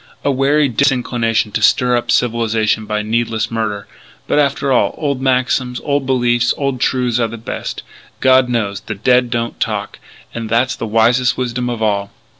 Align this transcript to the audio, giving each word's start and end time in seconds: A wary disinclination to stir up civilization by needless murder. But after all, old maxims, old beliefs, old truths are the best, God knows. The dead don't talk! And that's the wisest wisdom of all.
A 0.23 0.31
wary 0.31 0.67
disinclination 0.67 1.51
to 1.51 1.61
stir 1.61 1.95
up 1.95 2.09
civilization 2.09 2.87
by 2.87 3.03
needless 3.03 3.51
murder. 3.51 3.85
But 4.25 4.39
after 4.39 4.71
all, 4.71 4.95
old 4.97 5.21
maxims, 5.21 5.79
old 5.83 6.07
beliefs, 6.07 6.55
old 6.57 6.79
truths 6.81 7.19
are 7.19 7.27
the 7.27 7.37
best, 7.37 7.83
God 8.19 8.49
knows. 8.49 8.79
The 8.79 8.95
dead 8.95 9.29
don't 9.29 9.59
talk! 9.59 9.99
And 10.33 10.49
that's 10.49 10.75
the 10.75 10.87
wisest 10.87 11.37
wisdom 11.37 11.69
of 11.69 11.83
all. 11.83 12.09